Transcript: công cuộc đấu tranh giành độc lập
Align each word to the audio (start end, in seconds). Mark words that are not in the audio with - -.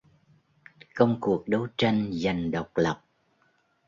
công 0.95 1.17
cuộc 1.21 1.47
đấu 1.47 1.67
tranh 1.77 2.09
giành 2.13 2.51
độc 2.51 2.67
lập 2.75 3.03